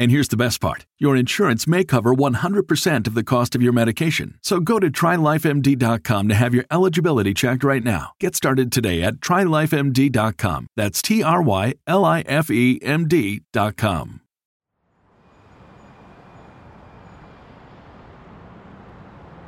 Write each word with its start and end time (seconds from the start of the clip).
And 0.00 0.10
here's 0.10 0.28
the 0.28 0.36
best 0.36 0.60
part 0.60 0.84
your 0.98 1.16
insurance 1.16 1.66
may 1.66 1.84
cover 1.84 2.14
100% 2.14 3.06
of 3.06 3.14
the 3.14 3.24
cost 3.24 3.54
of 3.54 3.62
your 3.62 3.72
medication. 3.72 4.38
So 4.42 4.60
go 4.60 4.78
to 4.78 4.90
trylifemd.com 4.90 6.28
to 6.28 6.34
have 6.34 6.54
your 6.54 6.64
eligibility 6.70 7.34
checked 7.34 7.64
right 7.64 7.82
now. 7.82 8.12
Get 8.20 8.34
started 8.34 8.70
today 8.70 9.02
at 9.02 9.16
trylifemd.com. 9.16 10.66
That's 10.76 11.02
T 11.02 11.22
R 11.22 11.42
Y 11.42 11.74
L 11.86 12.04
I 12.04 12.20
F 12.26 12.50
E 12.50 12.78
M 12.82 13.08
D.com. 13.08 14.20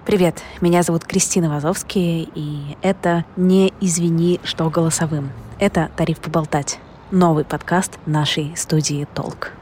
Привет, 0.06 0.42
меня 0.62 0.82
зовут 0.82 1.04
Кристина 1.04 1.50
Вазовский, 1.50 2.30
и 2.34 2.78
это 2.80 3.26
«Не 3.36 3.74
извини, 3.82 4.40
что 4.42 4.70
голосовым». 4.70 5.32
Это 5.60 5.90
«Тариф 5.98 6.20
поболтать» — 6.20 7.10
новый 7.10 7.44
подкаст 7.44 7.98
нашей 8.06 8.56
студии 8.56 9.06
«Толк». 9.14 9.52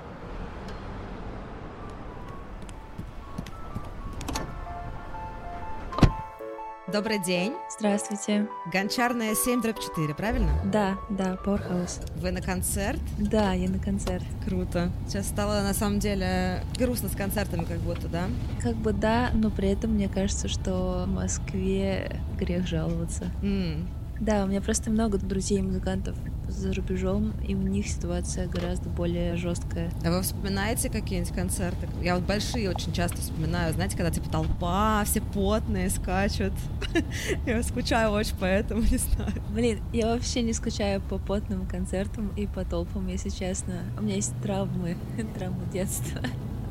Добрый 6.92 7.20
день. 7.20 7.54
Здравствуйте. 7.70 8.50
Гончарная 8.74 9.34
7 9.34 9.62
дробь 9.62 9.80
4, 9.80 10.14
правильно? 10.14 10.52
Да, 10.66 10.98
да, 11.10 11.38
Powerhouse. 11.46 12.02
Вы 12.18 12.32
на 12.32 12.42
концерт? 12.42 13.00
Да, 13.18 13.54
я 13.54 13.70
на 13.70 13.80
концерт. 13.80 14.26
Круто. 14.46 14.92
Сейчас 15.08 15.28
стало, 15.28 15.62
на 15.62 15.74
самом 15.74 16.00
деле, 16.00 16.62
грустно 16.78 17.08
с 17.08 17.16
концертами 17.16 17.64
как 17.64 17.78
будто, 17.80 18.10
да? 18.10 18.24
Как 18.62 18.76
бы 18.76 18.92
да, 18.92 19.30
но 19.34 19.50
при 19.50 19.70
этом 19.70 19.92
мне 19.92 20.10
кажется, 20.10 20.50
что 20.50 21.06
в 21.08 21.10
Москве 21.10 22.20
грех 22.38 22.68
жаловаться. 22.68 23.26
М. 23.42 23.88
Да, 24.20 24.44
у 24.44 24.48
меня 24.48 24.62
просто 24.62 24.92
много 24.92 25.18
друзей-музыкантов 25.18 26.16
за 26.54 26.74
рубежом, 26.74 27.34
и 27.48 27.56
у 27.56 27.62
них 27.62 27.88
ситуация 27.88 28.48
гораздо 28.48 28.90
более 28.90 29.36
жесткая. 29.36 29.92
А 30.04 30.12
вы 30.12 30.22
вспоминаете 30.22 30.90
какие-нибудь 30.90 31.34
концерты? 31.34 31.88
Я 32.02 32.16
вот 32.16 32.26
большие 32.26 32.70
очень 32.70 32.94
часто 32.94 33.18
вспоминаю, 33.18 33.74
знаете, 33.74 33.98
когда 33.98 34.12
типа 34.12 34.30
толпа, 34.30 35.04
все 35.06 35.22
потные, 35.22 35.90
скачут. 35.90 36.54
Я 37.46 37.64
скучаю 37.64 38.12
очень 38.12 38.36
по 38.36 38.46
этому, 38.46 38.82
не 38.92 38.98
знаю. 38.98 39.34
Блин, 39.50 39.80
я 39.94 40.08
вообще 40.08 40.42
не 40.42 40.54
скучаю 40.54 41.02
по 41.02 41.18
потным 41.18 41.66
концертам 41.66 42.32
и 42.36 42.48
по 42.48 42.66
толпам, 42.66 43.08
если 43.08 43.30
честно. 43.30 43.82
У 43.98 44.04
меня 44.04 44.16
есть 44.16 44.34
травмы, 44.42 44.98
травмы 45.38 45.66
детства, 45.72 46.22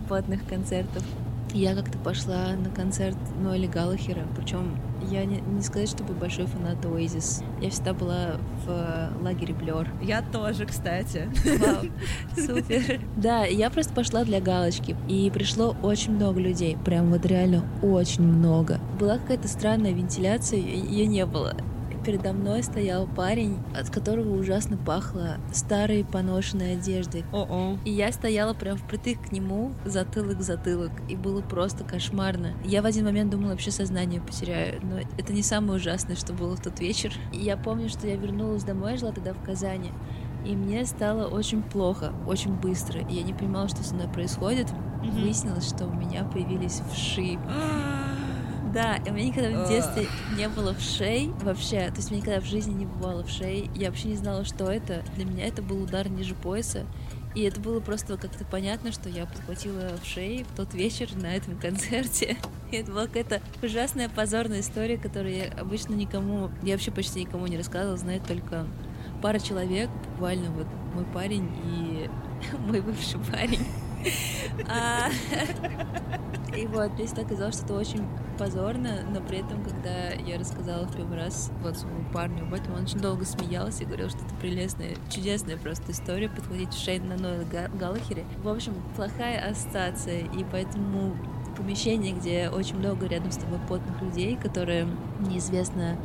потных 0.08 0.46
концертов. 0.46 1.04
Я 1.52 1.74
как-то 1.74 1.98
пошла 1.98 2.52
на 2.56 2.70
концерт 2.70 3.16
Ноэля 3.40 3.68
Галлахера, 3.68 4.26
причем 4.36 4.78
я 5.10 5.24
не, 5.24 5.40
не 5.40 5.62
сказать, 5.62 5.88
чтобы 5.88 6.14
большой 6.14 6.46
фанат 6.46 6.84
Oasis. 6.84 7.44
Я 7.60 7.70
всегда 7.70 7.92
была 7.94 8.36
в 8.64 9.22
лагере 9.22 9.54
Блер. 9.54 9.88
Я 10.02 10.22
тоже, 10.22 10.66
кстати. 10.66 11.28
Вау, 11.58 11.90
супер. 12.36 13.00
Да, 13.16 13.44
я 13.44 13.70
просто 13.70 13.92
пошла 13.92 14.24
для 14.24 14.40
галочки, 14.40 14.96
и 15.08 15.30
пришло 15.30 15.74
очень 15.82 16.12
много 16.12 16.40
людей, 16.40 16.76
прям 16.84 17.10
вот 17.10 17.26
реально 17.26 17.64
очень 17.82 18.22
много. 18.22 18.78
Была 18.98 19.18
какая-то 19.18 19.48
странная 19.48 19.92
вентиляция, 19.92 20.60
ее 20.60 21.06
не 21.06 21.26
было. 21.26 21.56
Передо 22.04 22.32
мной 22.32 22.62
стоял 22.62 23.06
парень, 23.06 23.58
от 23.74 23.90
которого 23.90 24.36
ужасно 24.36 24.76
пахло 24.76 25.36
старой 25.52 26.04
поношенной 26.04 26.74
одеждой. 26.74 27.24
О-о. 27.32 27.76
И 27.84 27.90
я 27.90 28.10
стояла 28.12 28.54
прям 28.54 28.76
впритык 28.76 29.28
к 29.28 29.32
нему, 29.32 29.72
затылок 29.84 30.40
затылок, 30.40 30.92
и 31.08 31.16
было 31.16 31.42
просто 31.42 31.84
кошмарно. 31.84 32.54
Я 32.64 32.82
в 32.82 32.86
один 32.86 33.04
момент 33.04 33.30
думала, 33.30 33.50
вообще 33.50 33.70
сознание 33.70 34.20
потеряю, 34.20 34.80
но 34.82 35.00
это 35.18 35.32
не 35.32 35.42
самое 35.42 35.74
ужасное, 35.74 36.16
что 36.16 36.32
было 36.32 36.56
в 36.56 36.62
тот 36.62 36.80
вечер. 36.80 37.12
И 37.32 37.38
я 37.38 37.56
помню, 37.56 37.88
что 37.88 38.06
я 38.06 38.16
вернулась 38.16 38.64
домой, 38.64 38.96
жила 38.96 39.12
тогда 39.12 39.34
в 39.34 39.42
Казани, 39.42 39.92
и 40.44 40.56
мне 40.56 40.86
стало 40.86 41.28
очень 41.28 41.62
плохо, 41.62 42.12
очень 42.26 42.54
быстро. 42.54 43.00
И 43.00 43.14
я 43.14 43.22
не 43.22 43.34
понимала, 43.34 43.68
что 43.68 43.82
со 43.82 43.94
мной 43.94 44.08
происходит. 44.08 44.68
Выяснилось, 45.02 45.68
что 45.68 45.86
у 45.86 45.92
меня 45.92 46.24
появились 46.24 46.80
вши. 46.92 47.38
Да, 48.72 48.96
и 48.96 49.10
у 49.10 49.12
меня 49.12 49.26
никогда 49.26 49.64
в 49.64 49.68
детстве 49.68 50.06
не 50.36 50.48
было 50.48 50.74
вшей 50.74 51.30
вообще. 51.42 51.88
То 51.88 51.96
есть 51.96 52.10
у 52.10 52.14
меня 52.14 52.22
никогда 52.22 52.40
в 52.40 52.46
жизни 52.46 52.72
не 52.72 52.86
бывало 52.86 53.24
вшей. 53.24 53.70
Я 53.74 53.88
вообще 53.88 54.08
не 54.08 54.16
знала, 54.16 54.44
что 54.44 54.70
это. 54.70 55.02
Для 55.16 55.24
меня 55.24 55.46
это 55.46 55.62
был 55.62 55.82
удар 55.82 56.08
ниже 56.08 56.34
пояса. 56.34 56.86
И 57.34 57.42
это 57.42 57.60
было 57.60 57.80
просто 57.80 58.16
как-то 58.16 58.44
понятно, 58.44 58.90
что 58.90 59.08
я 59.08 59.24
подхватила 59.24 59.92
в 60.02 60.06
шеи 60.06 60.42
в 60.42 60.56
тот 60.56 60.74
вечер 60.74 61.08
на 61.14 61.34
этом 61.34 61.56
концерте. 61.58 62.36
И 62.72 62.76
это 62.76 62.90
была 62.90 63.06
какая-то 63.06 63.40
ужасная 63.62 64.08
позорная 64.08 64.60
история, 64.60 64.98
которую 64.98 65.36
я 65.36 65.52
обычно 65.52 65.94
никому, 65.94 66.50
я 66.62 66.74
вообще 66.74 66.90
почти 66.90 67.20
никому 67.20 67.46
не 67.46 67.56
рассказывала, 67.56 67.96
знает 67.96 68.26
только 68.26 68.66
пара 69.22 69.38
человек, 69.38 69.90
буквально 70.10 70.50
вот 70.50 70.66
мой 70.94 71.04
парень 71.04 71.48
и 71.64 72.10
мой 72.58 72.80
бывший 72.80 73.20
парень. 73.20 73.66
И 76.56 76.66
вот, 76.66 76.92
мне 76.94 77.06
всегда 77.06 77.24
казалось, 77.24 77.54
что 77.54 77.64
это 77.64 77.74
очень 77.74 78.04
позорно, 78.38 79.02
но 79.12 79.20
при 79.20 79.38
этом, 79.38 79.62
когда 79.62 80.10
я 80.10 80.38
рассказала 80.38 80.86
в 80.86 80.96
первый 80.96 81.16
раз 81.16 81.50
вот 81.62 81.76
своему 81.76 82.04
парню 82.12 82.42
об 82.42 82.54
этом, 82.54 82.74
он 82.74 82.82
очень 82.84 82.98
долго 82.98 83.24
смеялся 83.24 83.82
и 83.82 83.86
говорил, 83.86 84.08
что 84.08 84.18
это 84.18 84.34
прелестная, 84.40 84.96
чудесная 85.10 85.56
просто 85.56 85.92
история, 85.92 86.28
подходить 86.28 86.72
в 86.72 86.82
шею 86.82 87.04
на 87.04 87.16
Нойл 87.16 87.44
Галлахере. 87.78 88.24
В 88.42 88.48
общем, 88.48 88.74
плохая 88.96 89.50
ассоциация, 89.50 90.20
и 90.20 90.44
поэтому 90.50 91.16
помещение, 91.56 92.12
где 92.12 92.48
очень 92.48 92.76
много 92.76 93.06
рядом 93.06 93.30
с 93.30 93.36
тобой 93.36 93.58
потных 93.68 94.00
людей, 94.02 94.36
которые 94.36 94.88
неизвестно 95.20 95.96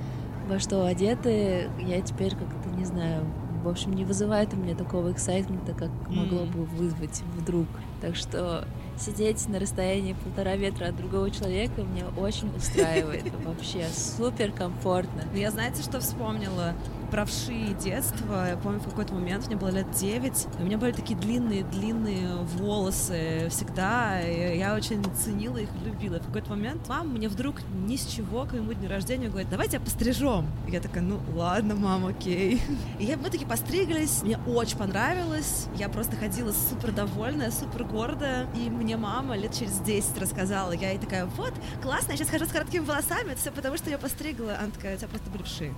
во 0.48 0.60
что 0.60 0.86
одеты, 0.86 1.70
я 1.80 2.02
теперь 2.02 2.36
как-то 2.36 2.70
не 2.78 2.86
знаю, 2.86 3.26
в 3.66 3.70
общем, 3.70 3.94
не 3.94 4.06
вызывает 4.06 4.54
у 4.54 4.58
меня 4.58 4.76
такого 4.76 5.12
эксайтмента, 5.12 5.74
как 5.74 5.90
могло 6.08 6.46
бы 6.46 6.66
вызвать 6.66 7.22
вдруг. 7.36 7.68
Так 8.02 8.16
что 8.16 8.68
сидеть 8.98 9.48
на 9.50 9.60
расстоянии 9.60 10.14
полтора 10.14 10.56
метра 10.56 10.86
от 10.86 10.96
другого 10.98 11.32
человека 11.32 11.82
меня 11.82 12.06
очень 12.18 12.56
устраивает. 12.56 13.26
Вообще 13.44 13.88
супер 13.90 14.52
комфортно. 14.52 15.24
Ну, 15.34 15.38
Я 15.40 15.52
знаете, 15.52 15.82
что 15.82 16.00
вспомнила? 16.00 16.74
Правши 17.16 17.74
детства. 17.82 18.50
Я 18.50 18.58
помню, 18.58 18.82
в 18.82 18.90
какой-то 18.90 19.14
момент, 19.14 19.48
мне 19.48 19.56
было 19.56 19.70
лет 19.70 19.90
9, 19.92 20.48
у 20.60 20.64
меня 20.64 20.78
были 20.78 20.92
такие 20.92 21.18
длинные-длинные 21.18 22.36
волосы 22.58 23.48
всегда, 23.50 24.20
и 24.20 24.58
я 24.58 24.76
очень 24.76 25.02
ценила 25.16 25.60
их, 25.60 25.70
любила. 25.86 26.20
В 26.20 26.26
какой-то 26.26 26.50
момент 26.50 26.90
мама 26.90 27.12
мне 27.12 27.30
вдруг 27.30 27.62
ни 27.88 27.96
с 27.96 28.06
чего 28.06 28.44
к 28.44 28.52
моему 28.52 28.74
дню 28.74 28.90
рождения 28.90 29.30
говорит, 29.30 29.50
давайте 29.50 29.80
пострижем. 29.80 30.46
И 30.68 30.72
я 30.72 30.82
такая, 30.82 31.04
ну 31.04 31.22
ладно, 31.34 31.76
мама, 31.76 32.10
окей. 32.10 32.62
И 33.00 33.16
мы 33.16 33.30
таки 33.30 33.46
постриглись, 33.46 34.22
мне 34.22 34.38
очень 34.46 34.78
понравилось, 34.78 35.68
я 35.78 35.88
просто 35.88 36.18
ходила 36.18 36.52
супер 36.52 36.92
довольная, 36.92 37.50
супер 37.50 37.86
гордая, 37.86 38.46
и 38.56 38.70
мне 38.70 38.98
мама 38.98 39.38
лет 39.38 39.54
через 39.54 39.80
10 39.80 40.18
рассказала, 40.18 40.74
я 40.74 40.90
ей 40.90 41.00
такая, 41.00 41.28
вот, 41.38 41.54
классно, 41.82 42.12
я 42.12 42.18
сейчас 42.18 42.30
хожу 42.30 42.46
с 42.46 42.52
короткими 42.52 42.84
волосами, 42.84 43.32
это 43.32 43.40
все 43.40 43.52
потому, 43.52 43.78
что 43.78 43.90
я 43.90 43.98
постригла. 43.98 44.58
Она 44.60 44.72
такая, 44.72 44.96
у 44.96 44.98
тебя 44.98 45.08
просто 45.08 45.30
вши. 45.46 45.74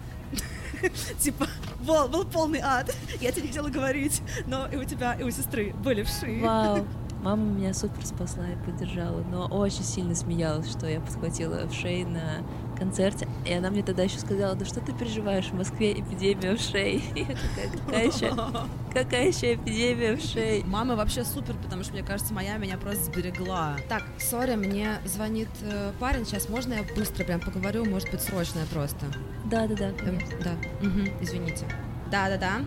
Типа, 1.20 1.48
был, 1.80 2.08
был 2.08 2.26
полный 2.26 2.60
ад. 2.62 2.96
Я 3.22 3.32
тебе 3.32 3.44
не 3.44 3.48
хотела 3.50 3.70
говорить, 3.70 4.22
но 4.46 4.68
и 4.68 4.76
у 4.76 4.84
тебя, 4.84 5.14
и 5.14 5.24
у 5.24 5.32
сестры 5.32 5.74
были 5.84 6.04
вши. 6.04 6.40
Вау. 6.42 6.86
Мама 7.24 7.44
меня 7.44 7.74
супер 7.74 8.06
спасла 8.06 8.48
и 8.48 8.56
поддержала, 8.64 9.22
но 9.24 9.48
очень 9.48 9.84
сильно 9.84 10.14
смеялась, 10.14 10.70
что 10.70 10.88
я 10.88 11.00
подхватила 11.02 11.66
в 11.66 11.74
шеи 11.74 12.04
на 12.04 12.44
концерте. 12.78 13.28
И 13.46 13.54
она 13.54 13.70
мне 13.70 13.84
тогда 13.84 14.04
еще 14.04 14.20
сказала, 14.20 14.56
да 14.56 14.66
что 14.66 14.80
ты 14.80 14.94
переживаешь, 14.94 15.46
в 15.48 15.54
Москве 15.54 15.94
эпидемия 15.94 16.56
в 16.56 16.60
шее. 16.62 17.02
Я 17.16 17.26
такая, 17.26 17.70
какая 17.86 18.06
еще, 18.08 18.36
какая 18.94 19.28
еще 19.28 19.56
эпидемия 19.56 20.16
в 20.16 20.22
шее? 20.22 20.64
Мама 20.66 20.96
вообще 20.96 21.24
супер, 21.24 21.56
потому 21.64 21.84
что, 21.84 21.94
мне 21.94 22.04
кажется, 22.04 22.34
моя 22.34 22.58
меня 22.58 22.78
просто 22.78 23.06
сберегла. 23.06 23.78
Так, 23.90 24.04
сори, 24.20 24.56
мне 24.56 25.00
звонит 25.06 25.50
э, 25.62 25.92
парень, 26.00 26.26
сейчас 26.26 26.50
можно 26.50 26.74
я 26.76 26.84
быстро 26.96 27.24
прям 27.24 27.40
поговорю, 27.40 27.86
может 27.86 28.10
быть, 28.12 28.22
срочное 28.22 28.66
просто? 28.68 29.06
Да-да-да, 29.46 29.90
Эм, 30.06 30.20
да, 30.44 30.56
Мгм, 30.82 31.10
извините. 31.22 31.66
Да-да-да, 32.12 32.62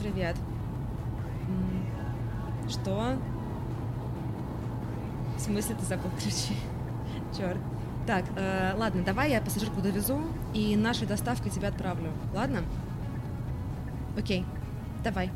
привет. 0.00 0.36
М, 1.48 2.68
Что? 2.70 3.16
В 5.36 5.40
смысле 5.40 5.74
ты 5.74 5.84
забыл 5.84 6.10
ключи? 6.20 6.56
Черт. 7.36 7.58
Так, 8.06 8.24
э, 8.36 8.74
ладно, 8.76 9.02
давай 9.04 9.30
я 9.30 9.40
пассажирку 9.40 9.80
довезу 9.80 10.20
и 10.54 10.76
нашей 10.76 11.06
доставкой 11.06 11.50
тебя 11.50 11.68
отправлю. 11.68 12.10
Ладно? 12.34 12.60
Окей. 14.18 14.44
Давай. 15.04 15.30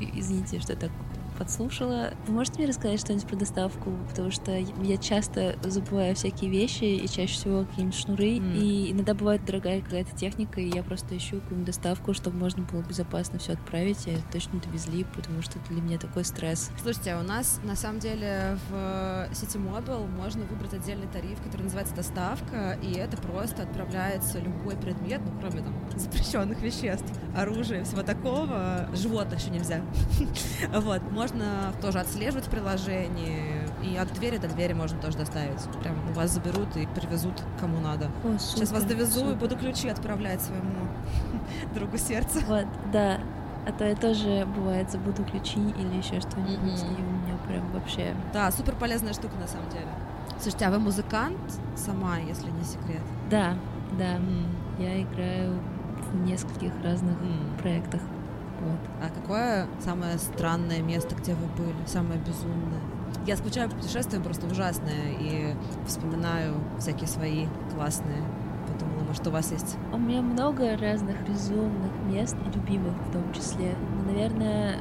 И- 0.00 0.20
Извините, 0.20 0.60
что 0.60 0.74
так 0.76 0.90
подслушала. 1.38 2.10
Вы 2.26 2.34
можете 2.34 2.58
мне 2.58 2.68
рассказать 2.68 3.00
что-нибудь 3.00 3.26
про 3.26 3.36
доставку? 3.36 3.92
Потому 4.08 4.30
что 4.30 4.52
я 4.56 4.96
часто 4.96 5.56
забываю 5.62 6.14
всякие 6.14 6.50
вещи, 6.50 6.84
и 6.84 7.08
чаще 7.08 7.34
всего 7.34 7.64
какие-нибудь 7.64 7.98
шнуры, 7.98 8.38
М. 8.38 8.54
и 8.54 8.90
иногда 8.92 9.14
бывает 9.14 9.44
дорогая 9.44 9.80
какая-то 9.80 10.16
техника, 10.16 10.60
и 10.60 10.68
я 10.68 10.82
просто 10.82 11.16
ищу 11.16 11.40
какую-нибудь 11.40 11.66
доставку, 11.66 12.12
чтобы 12.14 12.36
можно 12.38 12.64
было 12.64 12.82
безопасно 12.82 13.38
все 13.38 13.52
отправить, 13.52 14.06
и 14.06 14.16
точно 14.32 14.60
довезли, 14.60 15.04
потому 15.14 15.42
что 15.42 15.58
это 15.58 15.68
для 15.72 15.80
меня 15.80 15.98
такой 15.98 16.24
стресс. 16.24 16.70
Слушайте, 16.82 17.12
а 17.14 17.20
у 17.20 17.22
нас 17.22 17.60
на 17.62 17.76
самом 17.76 18.00
деле 18.00 18.58
в 18.68 18.74
City 19.32 19.58
Mobile 19.62 20.08
можно 20.08 20.44
выбрать 20.44 20.74
отдельный 20.74 21.06
тариф, 21.06 21.40
который 21.42 21.62
называется 21.62 21.94
доставка, 21.94 22.78
и 22.82 22.92
это 22.94 23.16
просто 23.16 23.62
отправляется 23.62 24.40
любой 24.40 24.76
предмет, 24.76 25.20
ну 25.24 25.32
кроме 25.40 25.62
там 25.62 25.74
запрещенных 25.96 26.60
веществ, 26.60 27.06
оружия, 27.36 27.84
всего 27.84 28.02
такого. 28.02 28.88
Животных 28.94 29.40
еще 29.40 29.50
нельзя. 29.50 29.80
Вот, 30.88 31.02
можно 31.12 31.27
тоже 31.80 32.00
отслеживать 32.00 32.46
в 32.46 32.50
приложении, 32.50 33.62
и 33.82 33.96
от 33.96 34.12
двери 34.14 34.38
до 34.38 34.48
двери 34.48 34.72
можно 34.72 34.98
тоже 35.00 35.18
доставить. 35.18 35.60
Прям 35.82 35.94
у 36.10 36.12
вас 36.12 36.30
заберут 36.30 36.76
и 36.76 36.86
привезут 36.86 37.42
кому 37.60 37.78
надо. 37.80 38.06
О, 38.24 38.38
Сейчас 38.38 38.70
вас 38.72 38.82
супер, 38.82 38.96
довезу 38.96 39.20
и 39.20 39.24
супер. 39.24 39.36
буду 39.36 39.56
ключи 39.56 39.88
отправлять 39.88 40.40
своему 40.40 40.88
другу 41.74 41.98
сердца. 41.98 42.40
Вот, 42.46 42.66
да. 42.92 43.18
А 43.66 43.72
то 43.72 43.84
я 43.86 43.94
тоже, 43.94 44.46
бывает, 44.56 44.90
забуду 44.90 45.24
ключи 45.24 45.60
или 45.60 45.96
еще 45.96 46.20
что-нибудь, 46.20 46.82
Мгм. 46.82 46.94
и 46.94 47.02
у 47.02 47.10
меня 47.26 47.36
прям 47.46 47.70
вообще... 47.72 48.14
Да, 48.32 48.50
супер 48.50 48.74
полезная 48.76 49.12
штука 49.12 49.34
на 49.38 49.46
самом 49.46 49.68
деле. 49.70 49.88
Слушайте, 50.40 50.66
а 50.66 50.70
вы 50.70 50.78
музыкант 50.78 51.36
сама, 51.76 52.16
если 52.18 52.50
не 52.50 52.64
секрет? 52.64 53.02
Да, 53.30 53.54
да, 53.98 54.14
М. 54.14 54.46
я 54.78 55.02
играю 55.02 55.58
в 56.10 56.16
нескольких 56.24 56.72
разных 56.82 57.14
М. 57.20 57.56
проектах. 57.60 58.00
Вот. 58.60 58.78
А 59.02 59.08
какое 59.08 59.66
самое 59.80 60.18
странное 60.18 60.82
место, 60.82 61.14
где 61.14 61.34
вы 61.34 61.46
были? 61.56 61.76
Самое 61.86 62.18
безумное? 62.20 62.80
Я 63.26 63.36
скучаю 63.36 63.68
по 63.70 63.76
путешествиям 63.76 64.22
просто 64.22 64.46
ужасное 64.46 65.12
и 65.20 65.54
вспоминаю 65.86 66.54
всякие 66.78 67.06
свои 67.08 67.46
классные. 67.74 68.22
Подумала, 68.66 69.04
может, 69.06 69.26
у 69.26 69.30
вас 69.30 69.50
есть... 69.52 69.76
У 69.92 69.98
меня 69.98 70.22
много 70.22 70.76
разных 70.76 71.16
безумных 71.26 71.90
мест, 72.06 72.36
и 72.46 72.56
любимых 72.56 72.94
в 73.08 73.12
том 73.12 73.32
числе. 73.32 73.74
Но, 73.96 74.12
наверное, 74.12 74.76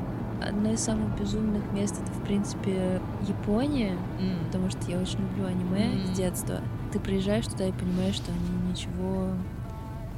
одно 0.45 0.71
из 0.71 0.79
самых 0.81 1.17
безумных 1.19 1.63
мест 1.73 1.99
это, 2.01 2.11
в 2.11 2.21
принципе, 2.23 3.01
Япония, 3.27 3.93
М. 4.19 4.45
потому 4.45 4.69
что 4.69 4.79
я 4.91 4.99
очень 4.99 5.19
люблю 5.19 5.45
аниме 5.45 5.87
Мгм. 5.89 6.05
с 6.13 6.17
детства. 6.17 6.59
Ты 6.91 6.99
приезжаешь 6.99 7.47
туда 7.47 7.65
и 7.67 7.71
понимаешь, 7.71 8.15
что 8.15 8.31
они 8.31 8.69
ничего 8.71 9.29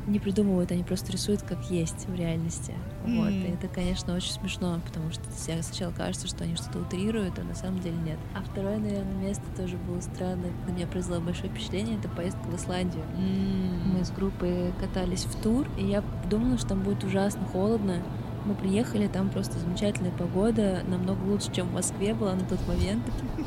не 0.08 0.20
придумывают, 0.20 0.72
они 0.72 0.84
просто 0.84 1.12
рисуют 1.12 1.42
как 1.44 1.70
есть 1.70 2.08
в 2.08 2.14
реальности. 2.16 2.74
Вот. 3.04 3.32
Мгм. 3.32 3.46
И 3.46 3.56
это, 3.56 3.68
конечно, 3.68 4.16
очень 4.16 4.32
смешно, 4.32 4.82
потому 4.86 5.12
что 5.12 5.24
сначала 5.32 5.92
кажется, 5.92 6.28
что 6.28 6.44
они 6.44 6.56
что-то 6.56 6.80
утрируют, 6.80 7.38
а 7.40 7.44
на 7.44 7.56
самом 7.56 7.80
деле 7.80 7.98
нет. 7.98 8.20
А 8.34 8.42
второе, 8.44 8.78
наверное, 8.78 9.16
место 9.16 9.44
тоже 9.56 9.78
было 9.78 10.00
странное, 10.02 10.52
на 10.68 10.72
меня 10.72 10.88
произвело 10.88 11.22
большое 11.22 11.52
впечатление, 11.52 11.98
это 11.98 12.10
поездка 12.10 12.44
в 12.48 12.56
Исландию. 12.56 13.04
М. 13.18 13.94
Мы 13.94 14.06
с 14.06 14.12
группой 14.12 14.74
катались 14.80 15.26
в 15.26 15.42
тур, 15.42 15.68
и 15.78 15.86
я 15.86 16.04
думала, 16.30 16.58
что 16.58 16.70
там 16.70 16.82
будет 16.84 17.04
ужасно 17.04 17.46
холодно. 17.46 18.02
Мы 18.46 18.56
приехали, 18.56 19.08
там 19.08 19.30
просто 19.30 19.60
замечательная 19.60 20.12
погода, 20.12 20.80
намного 20.88 21.22
лучше, 21.24 21.52
чем 21.52 21.68
в 21.68 21.74
Москве 21.74 22.14
была 22.14 22.34
на 22.36 22.46
тот 22.46 22.60
момент. 22.68 23.04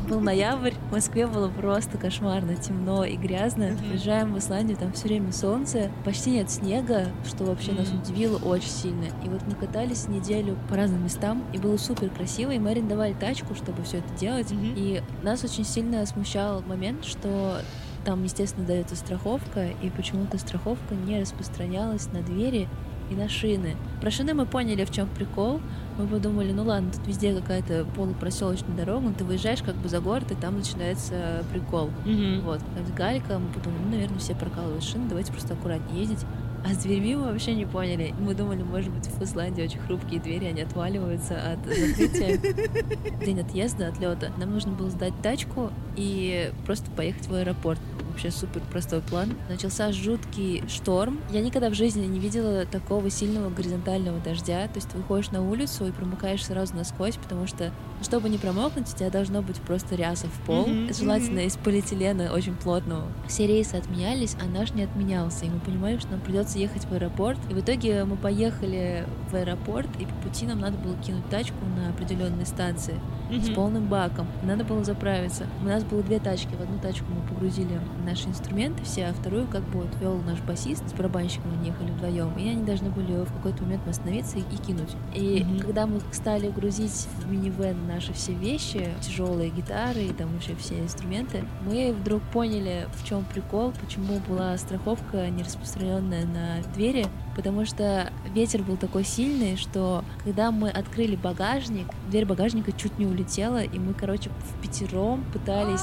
Был 0.08 0.20
ноябрь, 0.20 0.74
в 0.90 0.92
Москве 0.92 1.26
было 1.26 1.48
просто 1.48 1.98
кошмарно, 1.98 2.56
темно 2.56 3.04
и 3.04 3.16
грязно. 3.16 3.76
Приезжаем 3.88 4.34
в 4.34 4.38
Исландию, 4.38 4.76
там 4.76 4.92
все 4.92 5.08
время 5.08 5.32
солнце, 5.32 5.90
почти 6.04 6.32
нет 6.32 6.50
снега, 6.50 7.08
что 7.26 7.44
вообще 7.44 7.72
нас 7.72 7.90
удивило 7.90 8.38
очень 8.38 8.68
сильно. 8.68 9.06
И 9.24 9.28
вот 9.28 9.42
мы 9.46 9.54
катались 9.54 10.08
неделю 10.08 10.56
по 10.68 10.76
разным 10.76 11.04
местам, 11.04 11.44
и 11.52 11.58
было 11.58 11.76
супер 11.76 12.10
красиво, 12.10 12.50
и 12.50 12.58
мы 12.58 12.70
арендовали 12.70 13.14
тачку, 13.14 13.54
чтобы 13.54 13.82
все 13.82 13.98
это 13.98 14.12
делать. 14.18 14.48
И 14.52 15.02
нас 15.22 15.42
очень 15.44 15.64
сильно 15.64 16.04
смущал 16.06 16.62
момент, 16.62 17.04
что 17.04 17.58
там, 18.04 18.24
естественно, 18.24 18.66
дается 18.66 18.96
страховка, 18.96 19.68
и 19.82 19.90
почему-то 19.90 20.38
страховка 20.38 20.94
не 20.94 21.20
распространялась 21.20 22.06
на 22.12 22.20
двери 22.22 22.68
и 23.10 23.14
на 23.14 23.28
шины. 23.28 23.76
Про 24.00 24.10
шины 24.10 24.34
мы 24.34 24.46
поняли, 24.46 24.84
в 24.84 24.90
чем 24.90 25.08
прикол. 25.08 25.60
Мы 25.98 26.06
подумали, 26.06 26.52
ну 26.52 26.64
ладно, 26.64 26.90
тут 26.90 27.06
везде 27.06 27.34
какая-то 27.34 27.86
полупроселочная 27.94 28.76
дорога, 28.76 29.08
но 29.08 29.12
ты 29.12 29.24
выезжаешь 29.24 29.62
как 29.62 29.74
бы 29.76 29.88
за 29.88 30.00
город, 30.00 30.30
и 30.30 30.34
там 30.34 30.56
начинается 30.56 31.44
прикол. 31.52 31.90
Мгм. 32.04 32.40
Вот, 32.42 32.60
как 32.74 32.94
галька, 32.94 33.38
мы 33.38 33.48
подумали, 33.52 33.82
ну, 33.84 33.90
наверное, 33.90 34.18
все 34.18 34.34
прокалывают 34.34 34.82
шины, 34.82 35.08
давайте 35.08 35.32
просто 35.32 35.54
аккуратнее 35.54 36.00
ездить. 36.00 36.24
А 36.64 36.74
с 36.74 36.78
дверьми 36.78 37.16
мы 37.16 37.24
вообще 37.24 37.54
не 37.54 37.66
поняли. 37.66 38.14
Мы 38.20 38.34
думали, 38.34 38.62
может 38.62 38.90
быть, 38.92 39.06
в 39.06 39.22
Исландии 39.22 39.64
очень 39.64 39.80
хрупкие 39.80 40.20
двери, 40.20 40.46
они 40.46 40.62
отваливаются 40.62 41.34
от 41.52 41.58
закрытия. 41.66 42.38
День 43.24 43.40
отъезда, 43.40 43.88
отлета. 43.88 44.30
Нам 44.38 44.52
нужно 44.52 44.72
было 44.72 44.88
сдать 44.88 45.14
тачку 45.22 45.70
и 45.96 46.52
просто 46.64 46.90
поехать 46.92 47.26
в 47.26 47.34
аэропорт. 47.34 47.80
Вообще 48.12 48.30
супер 48.30 48.60
простой 48.70 49.00
план. 49.00 49.34
Начался 49.48 49.90
жуткий 49.90 50.62
шторм. 50.68 51.18
Я 51.30 51.40
никогда 51.40 51.70
в 51.70 51.74
жизни 51.74 52.04
не 52.04 52.18
видела 52.18 52.66
такого 52.66 53.08
сильного 53.08 53.48
горизонтального 53.48 54.20
дождя. 54.20 54.68
То 54.68 54.74
есть 54.76 54.90
ты 54.90 54.98
выходишь 54.98 55.30
на 55.30 55.42
улицу 55.42 55.86
и 55.86 55.92
промокаешь 55.92 56.44
сразу 56.44 56.76
насквозь, 56.76 57.16
потому 57.16 57.46
что, 57.46 57.72
чтобы 58.02 58.28
не 58.28 58.38
промокнуть, 58.38 58.92
у 58.92 58.96
тебя 58.96 59.10
должно 59.10 59.42
быть 59.42 59.56
просто 59.60 59.94
ряса 59.94 60.26
в 60.26 60.46
пол. 60.46 60.66
Мгм, 60.66 60.92
Желательно 60.92 61.38
мгм. 61.40 61.46
из 61.46 61.56
полиэтилена 61.56 62.32
очень 62.32 62.54
плотного. 62.54 63.04
Все 63.28 63.46
рейсы 63.46 63.74
отменялись, 63.76 64.36
а 64.42 64.46
наш 64.46 64.72
не 64.74 64.82
отменялся. 64.82 65.44
И 65.44 65.50
мы 65.50 65.60
понимали, 65.60 65.98
что 65.98 66.10
нам 66.10 66.20
придется 66.20 66.58
ехать 66.58 66.84
в 66.84 66.92
аэропорт. 66.92 67.38
И 67.50 67.54
в 67.54 67.60
итоге 67.60 68.04
мы 68.04 68.16
поехали 68.16 69.06
в 69.30 69.34
аэропорт, 69.34 69.88
и 69.98 70.04
по 70.06 70.14
пути 70.16 70.46
нам 70.46 70.60
надо 70.60 70.76
было 70.78 70.96
кинуть 70.96 71.28
тачку 71.28 71.56
на 71.76 71.90
определенной 71.90 72.46
станции 72.46 72.94
с 73.30 73.46
Мгм. 73.46 73.54
полным 73.54 73.86
баком. 73.86 74.26
Надо 74.42 74.62
было 74.64 74.84
заправиться. 74.84 75.46
У 75.62 75.64
нас 75.64 75.84
было 75.84 76.02
две 76.02 76.18
тачки. 76.18 76.54
В 76.54 76.60
одну 76.60 76.78
тачку 76.78 77.06
мы 77.08 77.26
погрузили 77.26 77.80
наши 78.04 78.28
инструменты 78.28 78.84
все, 78.84 79.06
а 79.06 79.12
вторую 79.14 79.46
как 79.46 79.62
бы 79.70 79.80
вот 79.80 79.88
вел 80.00 80.18
наш 80.26 80.38
басист. 80.40 80.86
С 80.88 80.92
барабанщиком 80.92 81.50
мы 81.58 81.66
ехали 81.66 81.90
вдвоем. 81.92 82.36
И 82.36 82.46
они 82.48 82.62
должны 82.64 82.90
были 82.90 83.24
в 83.24 83.32
какой-то 83.32 83.62
момент 83.62 83.86
остановиться 83.88 84.36
и, 84.38 84.40
и 84.42 84.56
кинуть. 84.58 84.90
И 85.14 85.42
Мгм. 85.44 85.60
когда 85.60 85.86
мы 85.86 86.00
стали 86.12 86.50
грузить 86.50 87.08
в 87.24 87.30
минивэн 87.30 87.86
наши 87.92 88.12
все 88.12 88.32
вещи, 88.32 88.88
тяжелые 89.00 89.50
гитары 89.50 90.04
и 90.04 90.12
там 90.12 90.32
вообще 90.32 90.54
все 90.56 90.78
инструменты, 90.78 91.44
мы 91.62 91.92
вдруг 91.92 92.22
поняли, 92.32 92.88
в 92.94 93.06
чем 93.06 93.24
прикол, 93.24 93.72
почему 93.80 94.18
была 94.28 94.56
страховка 94.56 95.28
не 95.28 95.42
распространенная 95.42 96.24
на 96.24 96.72
двери, 96.74 97.06
потому 97.36 97.64
что 97.66 98.10
ветер 98.34 98.62
был 98.62 98.76
такой 98.76 99.04
сильный, 99.04 99.56
что 99.56 100.04
когда 100.24 100.50
мы 100.50 100.70
открыли 100.70 101.16
багажник, 101.16 101.86
дверь 102.10 102.24
багажника 102.24 102.72
чуть 102.72 102.98
не 102.98 103.06
улетела, 103.06 103.62
и 103.62 103.78
мы, 103.78 103.94
короче, 103.94 104.30
в 104.30 104.62
пятером 104.62 105.24
пытались 105.32 105.82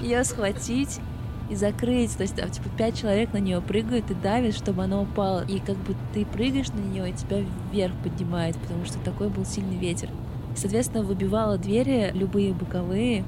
ее 0.00 0.24
схватить. 0.24 1.00
и 1.50 1.56
закрыть. 1.56 2.16
То 2.16 2.22
есть 2.22 2.36
там 2.36 2.48
типа 2.48 2.68
пять 2.78 2.98
человек 2.98 3.32
на 3.32 3.38
нее 3.38 3.60
прыгают 3.60 4.10
и 4.10 4.14
давят, 4.14 4.54
чтобы 4.54 4.84
она 4.84 5.00
упала. 5.00 5.44
И 5.44 5.58
как 5.58 5.76
бы 5.78 5.96
ты 6.14 6.24
прыгаешь 6.24 6.68
на 6.68 6.78
нее, 6.78 7.10
и 7.10 7.12
тебя 7.12 7.44
вверх 7.72 7.92
поднимает, 8.04 8.56
потому 8.56 8.84
что 8.84 8.98
такой 9.00 9.28
был 9.28 9.44
сильный 9.44 9.76
ветер. 9.76 10.08
Соответственно, 10.54 11.02
выбивала 11.02 11.58
двери, 11.58 12.10
любые 12.14 12.52
боковые, 12.52 13.24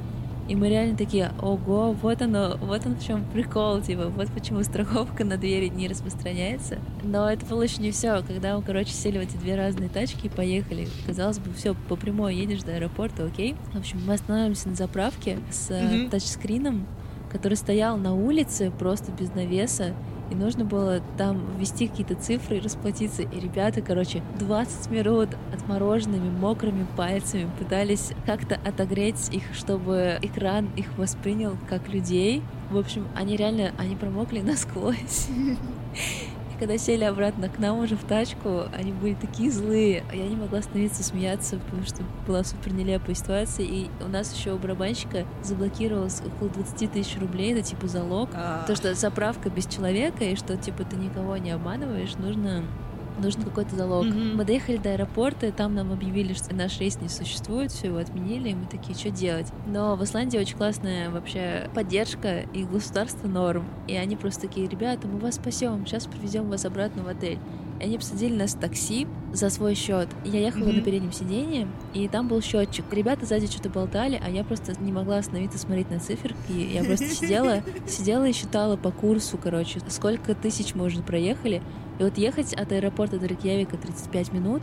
и 0.49 0.57
мы 0.57 0.69
реально 0.69 0.97
такие, 0.97 1.33
ого, 1.41 1.93
вот 1.93 2.21
оно, 2.21 2.57
вот 2.61 2.85
он 2.85 2.97
в 2.97 3.05
чем 3.05 3.25
прикол, 3.33 3.81
типа, 3.81 4.09
вот 4.09 4.29
почему 4.33 4.63
страховка 4.65 5.25
на 5.25 5.37
двери 5.37 5.69
не 5.69 5.87
распространяется. 5.87 6.79
Но 7.05 7.31
это 7.31 7.47
было 7.47 7.63
еще 7.63 7.81
не 7.81 7.93
все. 7.93 8.23
Когда 8.27 8.57
мы, 8.57 8.63
короче, 8.63 8.91
сели 8.91 9.19
в 9.19 9.23
эти 9.23 9.37
две 9.37 9.55
разные 9.55 9.89
тачки 9.89 10.27
и 10.27 10.29
поехали, 10.29 10.89
казалось 11.07 11.39
бы, 11.39 11.53
все, 11.55 11.75
по 11.89 11.95
прямой 11.95 12.35
едешь 12.35 12.63
до 12.63 12.75
аэропорта, 12.75 13.25
окей. 13.25 13.55
В 13.73 13.79
общем, 13.79 14.01
мы 14.05 14.15
останавливаемся 14.15 14.69
на 14.69 14.75
заправке 14.75 15.39
с 15.51 15.71
mm-hmm. 15.71 16.11
тачскрином, 16.11 16.87
который 17.31 17.55
стоял 17.55 17.97
на 17.97 18.13
улице 18.13 18.73
просто 18.77 19.13
без 19.13 19.33
навеса, 19.35 19.95
и 20.33 20.35
нужно 20.35 20.65
было 20.65 21.03
там 21.19 21.59
ввести 21.59 21.89
какие-то 21.89 22.15
цифры 22.15 22.57
и 22.57 22.61
расплатиться. 22.61 23.21
И 23.21 23.39
ребята, 23.39 23.83
короче, 23.83 24.23
20 24.39 24.91
минут 24.91 25.29
отмороженными, 25.53 26.31
мокрыми 26.31 26.87
пальцами 26.97 27.51
пытались 27.59 28.13
как-то 28.25 28.59
отогреть 28.65 29.29
их, 29.31 29.43
чтобы 29.53 30.19
экран 30.23 30.71
их 30.75 30.97
воспринял 30.97 31.57
как 31.69 31.89
людей. 31.89 32.43
В 32.71 32.79
общем, 32.79 33.07
они 33.15 33.37
реально, 33.37 33.73
они 33.77 33.95
промокли 33.95 34.41
насквозь 34.43 35.29
когда 36.63 36.79
сели 36.79 37.03
обратно 37.03 37.49
к 37.49 37.59
нам 37.59 37.81
уже 37.81 37.97
в 37.97 38.05
тачку, 38.05 38.67
они 38.73 38.93
были 38.93 39.15
такие 39.15 39.51
злые. 39.51 40.05
Я 40.13 40.29
не 40.29 40.37
могла 40.37 40.61
остановиться 40.61 41.03
смеяться, 41.03 41.59
потому 41.59 41.85
что 41.85 42.05
была 42.25 42.45
супер 42.45 42.73
нелепая 42.73 43.17
ситуация. 43.17 43.67
И 43.67 43.89
у 44.01 44.07
нас 44.07 44.33
еще 44.33 44.53
у 44.53 44.59
барабанщика 44.59 45.25
заблокировалось 45.43 46.23
около 46.25 46.51
20 46.51 46.93
тысяч 46.93 47.19
рублей, 47.19 47.53
это 47.53 47.63
типа 47.63 47.89
залог. 47.89 48.31
А... 48.35 48.65
То, 48.69 48.77
что 48.77 48.95
заправка 48.95 49.51
без 49.51 49.67
человека, 49.67 50.23
и 50.23 50.37
что 50.37 50.57
типа 50.57 50.85
ты 50.85 50.95
никого 50.95 51.37
не 51.37 51.51
обманываешь, 51.51 52.15
нужно 52.15 52.63
нужен 53.23 53.43
какой-то 53.43 53.75
залог. 53.77 54.07
Mm-hmm. 54.07 54.35
Мы 54.35 54.45
доехали 54.45 54.77
до 54.77 54.91
аэропорта, 54.91 55.47
и 55.47 55.51
там 55.51 55.75
нам 55.75 55.93
объявили, 55.93 56.33
что 56.35 56.55
наш 56.55 56.79
рейс 56.79 57.01
не 57.01 57.09
существует, 57.09 57.73
все 57.73 57.89
его 57.89 57.99
отменили, 57.99 58.51
и 58.51 58.55
мы 58.55 58.67
такие, 58.67 58.99
что 58.99 59.11
делать? 59.11 59.47
Но 59.67 59.97
в 59.97 60.05
Исландии 60.05 60.39
очень 60.39 60.57
классная 60.57 61.11
вообще 61.11 61.71
поддержка 61.75 62.41
и 62.53 62.65
государство 62.65 63.29
норм. 63.29 63.65
И 63.89 63.95
они 63.95 64.17
просто 64.17 64.43
такие, 64.43 64.69
ребята, 64.69 65.09
мы 65.09 65.19
вас 65.19 65.37
спасем, 65.37 65.87
сейчас 65.87 66.07
привезем 66.07 66.51
вас 66.51 66.65
обратно 66.65 67.03
в 67.03 67.09
отель. 67.09 67.39
И 67.81 67.85
они 67.85 67.99
посадили 67.99 68.37
нас 68.37 68.55
в 68.55 68.61
такси 68.61 69.09
за 69.33 69.51
свой 69.51 69.75
счет. 69.75 70.09
Я 70.25 70.41
ехала 70.41 70.69
mm-hmm. 70.69 70.77
на 70.77 70.83
переднем 70.83 71.13
сиденье, 71.13 71.69
и 71.95 72.07
там 72.07 72.29
был 72.29 72.41
счетчик. 72.41 72.85
Ребята 72.93 73.27
сзади 73.27 73.47
что-то 73.47 73.71
болтали, 73.71 74.21
а 74.25 74.31
я 74.31 74.45
просто 74.45 74.81
не 74.81 74.93
могла 74.93 75.19
остановиться 75.19 75.59
смотреть 75.59 75.91
на 75.91 75.99
циферки. 75.99 76.53
Я 76.53 76.85
просто 76.85 77.09
сидела, 77.09 77.63
сидела 77.89 78.29
и 78.29 78.33
считала 78.33 78.77
по 78.77 78.93
курсу, 78.93 79.39
короче, 79.43 79.81
сколько 79.89 80.35
тысяч 80.35 80.75
мы 80.75 80.85
уже 80.85 81.03
проехали. 81.03 81.63
И 82.03 82.05
вот 82.05 82.19
ехать 82.19 82.53
от 82.53 82.73
аэропорта 82.73 83.17
до 83.21 83.27
Рейкьявика 83.27 83.77
35 83.77 84.33
минут, 84.33 84.61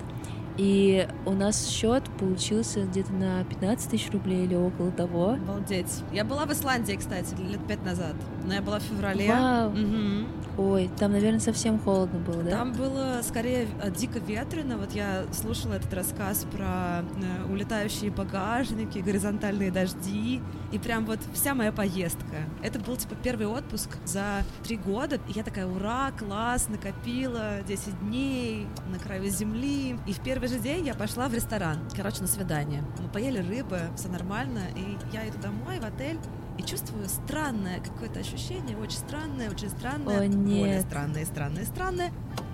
и 0.60 1.08
у 1.25 1.32
нас 1.32 1.70
счет 1.70 2.04
получился 2.20 2.82
где-то 2.82 3.13
на 3.13 3.46
15 3.46 3.92
тысяч 3.92 4.12
рублей 4.12 4.44
или 4.44 4.56
около 4.56 4.92
того. 4.92 5.32
Обалдеть. 5.32 6.04
Я 6.12 6.25
была 6.25 6.46
в 6.46 6.51
Исландии, 6.51 6.98
кстати, 7.00 7.34
лет 7.36 7.66
пять 7.66 7.82
назад. 7.86 8.13
Но 8.46 8.54
я 8.54 8.62
была 8.62 8.80
в 8.80 8.84
феврале. 8.84 9.30
Вау. 9.30 9.70
Угу. 9.70 10.28
Ой, 10.58 10.89
там, 10.98 11.13
наверное, 11.13 11.39
совсем 11.39 11.80
холодно 11.80 12.20
было, 12.20 12.44
да? 12.44 12.50
Там 12.50 12.74
было 12.74 13.22
скорее 13.24 13.70
э, 13.82 13.89
дико 13.92 14.20
ветрено. 14.20 14.78
Вот 14.78 14.92
я 14.92 15.24
слушала 15.32 15.75
этот 15.75 15.94
рассказ 15.94 16.46
про 16.51 17.06
э, 17.06 17.50
улетающие 17.50 18.12
багажники, 18.12 18.98
горизонтальные 18.98 19.72
дожди. 19.72 20.42
И 20.74 20.78
прям 20.78 21.06
вот 21.06 21.20
вся 21.34 21.56
моя 21.56 21.72
поездка. 21.72 22.44
Это 22.62 22.80
был, 22.80 22.98
типа, 22.98 23.16
первый 23.24 23.48
отпуск 23.48 23.92
за 24.04 24.44
три 24.66 24.75
года. 24.75 25.22
И 25.30 25.32
я 25.32 25.44
такая, 25.44 25.66
ура, 25.66 26.12
класс, 26.20 26.68
накопила 26.68 27.62
10 27.66 27.98
дней 28.01 28.68
на 28.92 29.00
краю 29.00 29.30
земли. 29.30 29.98
И 30.06 30.12
в 30.12 30.20
первый 30.20 30.49
же 30.50 30.60
день 30.60 30.86
я 30.88 30.96
пошла 30.96 31.29
в 31.29 31.34
ресторан, 31.34 31.79
короче, 31.96 32.22
на 32.22 32.27
свидание. 32.27 32.84
Мы 33.00 33.08
поели 33.10 33.38
рыбы, 33.38 33.82
все 33.96 34.10
нормально, 34.10 34.63
и 34.75 34.98
я 35.13 35.27
иду 35.29 35.38
домой 35.39 35.79
в 35.79 35.86
отель, 35.86 36.20
и 36.58 36.63
чувствую 36.63 37.08
странное 37.08 37.79
какое-то 37.79 38.20
ощущение, 38.20 38.75
очень 38.77 38.98
странное, 38.98 39.50
очень 39.50 39.70
странное, 39.70 40.20
О, 40.20 40.27
нет. 40.27 40.60
более 40.60 40.82
странное, 40.82 41.25
странное, 41.25 41.65
странное. 41.65 42.12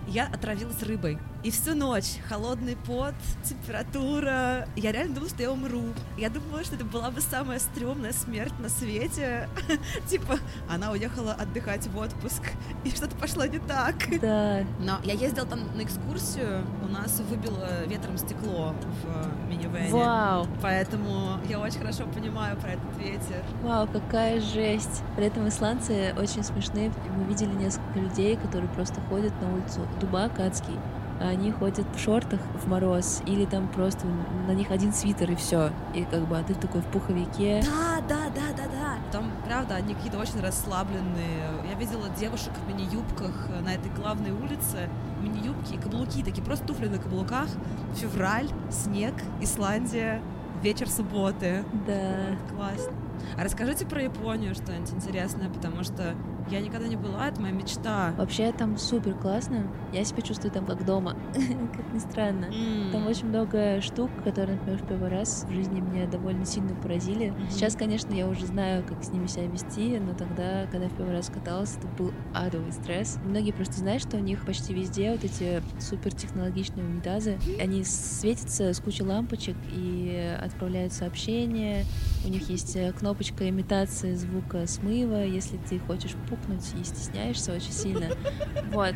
Я 0.07 0.27
отравилась 0.27 0.81
рыбой. 0.83 1.17
И 1.43 1.51
всю 1.51 1.75
ночь 1.75 2.17
холодный 2.27 2.75
пот, 2.75 3.13
температура. 3.43 4.67
Я 4.75 4.91
реально 4.91 5.13
думала, 5.13 5.29
что 5.29 5.43
я 5.43 5.51
умру. 5.51 5.83
Я 6.17 6.29
думала, 6.29 6.63
что 6.63 6.75
это 6.75 6.85
была 6.85 7.11
бы 7.11 7.21
самая 7.21 7.59
стрёмная 7.59 8.13
смерть 8.13 8.53
на 8.59 8.67
свете. 8.67 9.47
типа, 10.09 10.39
она 10.67 10.91
уехала 10.91 11.33
отдыхать 11.33 11.85
в 11.87 11.97
отпуск, 11.97 12.41
и 12.83 12.89
что-то 12.89 13.15
пошло 13.15 13.45
не 13.45 13.59
так. 13.59 13.95
Да. 14.19 14.63
Но 14.79 14.97
я 15.03 15.13
ездила 15.13 15.45
там 15.45 15.59
на 15.75 15.83
экскурсию, 15.83 16.65
у 16.83 16.87
нас 16.87 17.19
выбило 17.29 17.85
ветром 17.85 18.17
стекло 18.17 18.73
в 19.03 19.47
минивэне. 19.47 19.91
Вау. 19.91 20.47
Поэтому 20.63 21.39
я 21.47 21.59
очень 21.59 21.77
хорошо 21.77 22.05
понимаю 22.07 22.57
про 22.57 22.71
этот 22.71 22.97
ветер. 22.97 23.43
Вау, 23.61 23.87
какая 23.87 24.39
жесть. 24.39 25.03
При 25.15 25.25
этом 25.27 25.47
исландцы 25.47 26.13
очень 26.17 26.43
смешные. 26.43 26.91
Мы 27.15 27.25
видели 27.25 27.53
несколько 27.53 27.99
людей, 27.99 28.35
которые 28.35 28.69
просто 28.71 28.99
ходят 29.01 29.33
на 29.41 29.53
улицу. 29.53 29.87
Дубак 29.99 30.39
адский 30.39 30.77
они 31.19 31.51
ходят 31.51 31.85
в 31.95 31.99
шортах 31.99 32.39
в 32.61 32.67
мороз, 32.67 33.21
или 33.25 33.45
там 33.45 33.67
просто 33.69 34.05
на 34.47 34.51
них 34.51 34.71
один 34.71 34.93
свитер 34.93 35.31
и 35.31 35.35
все. 35.35 35.71
И 35.93 36.03
как 36.03 36.27
бы, 36.27 36.37
а 36.37 36.43
ты 36.43 36.53
такой 36.55 36.81
в 36.81 36.85
пуховике. 36.85 37.63
Да, 37.63 38.01
да, 38.07 38.29
да, 38.35 38.53
да, 38.55 38.63
да. 38.67 38.95
Там, 39.11 39.31
правда, 39.45 39.75
они 39.75 39.93
какие-то 39.93 40.17
очень 40.17 40.41
расслабленные. 40.41 41.49
Я 41.69 41.77
видела 41.77 42.09
девушек 42.09 42.51
в 42.53 42.67
мини-юбках 42.67 43.49
на 43.63 43.73
этой 43.73 43.91
главной 43.91 44.31
улице. 44.31 44.89
Мини-юбки 45.21 45.75
и 45.75 45.77
каблуки, 45.77 46.23
такие 46.23 46.43
просто 46.43 46.67
туфли 46.67 46.87
на 46.87 46.97
каблуках. 46.97 47.47
Февраль, 47.95 48.49
снег, 48.69 49.13
Исландия, 49.41 50.21
вечер 50.61 50.89
субботы. 50.89 51.63
Да. 51.87 52.35
Классно. 52.53 52.93
А 53.37 53.43
расскажите 53.43 53.85
про 53.85 54.01
Японию 54.01 54.53
что-нибудь 54.53 54.91
интересное, 54.91 55.49
потому 55.49 55.83
что 55.83 56.15
я 56.49 56.61
никогда 56.61 56.87
не 56.87 56.95
была, 56.95 57.27
это 57.27 57.41
моя 57.41 57.53
мечта. 57.53 58.13
Вообще 58.17 58.51
там 58.51 58.77
супер 58.77 59.15
классно. 59.15 59.67
Я 59.91 60.03
себя 60.03 60.21
чувствую 60.21 60.51
там 60.51 60.65
как 60.65 60.85
дома, 60.85 61.15
как 61.33 61.93
ни 61.93 61.99
странно. 61.99 62.45
Mm. 62.45 62.91
Там 62.91 63.07
очень 63.07 63.27
много 63.27 63.81
штук, 63.81 64.11
которые, 64.23 64.57
например, 64.57 64.79
в 64.81 64.87
первый 64.87 65.09
раз 65.09 65.45
в 65.49 65.53
жизни 65.53 65.79
меня 65.79 66.05
довольно 66.07 66.45
сильно 66.45 66.75
поразили. 66.75 67.27
Mm-hmm. 67.27 67.51
Сейчас, 67.51 67.75
конечно, 67.75 68.13
я 68.13 68.27
уже 68.27 68.45
знаю, 68.45 68.83
как 68.83 69.03
с 69.03 69.09
ними 69.09 69.27
себя 69.27 69.47
вести, 69.47 69.99
но 69.99 70.13
тогда, 70.13 70.67
когда 70.71 70.87
в 70.87 70.93
первый 70.95 71.13
раз 71.13 71.29
каталась, 71.29 71.77
это 71.77 71.87
был 71.97 72.13
адовый 72.33 72.71
стресс. 72.71 73.17
Многие 73.25 73.51
просто 73.51 73.79
знают, 73.79 74.03
что 74.03 74.17
у 74.17 74.21
них 74.21 74.45
почти 74.45 74.73
везде 74.73 75.11
вот 75.11 75.23
эти 75.23 75.61
супер 75.79 76.13
технологичные 76.13 76.85
унитазы. 76.85 77.37
Они 77.59 77.83
светятся 77.83 78.73
с 78.73 78.79
кучей 78.79 79.03
лампочек 79.03 79.55
и 79.71 80.37
отправляют 80.41 80.93
сообщения. 80.93 81.85
У 82.25 82.27
них 82.27 82.49
есть 82.49 82.75
э, 82.75 82.91
кнопочка 82.91 83.47
имитации 83.47 84.15
звука 84.15 84.65
смыва, 84.65 85.23
если 85.23 85.57
ты 85.69 85.77
хочешь 85.77 86.15
пукнуть 86.27 86.65
и 86.79 86.83
стесняешься 86.83 87.53
очень 87.53 87.71
сильно. 87.71 88.07
Вот. 88.71 88.95